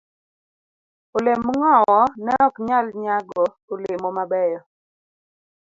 [0.03, 0.03] D.
[1.17, 4.59] Olemb ng'owo ne ok nyal nyago olemo mabeyo.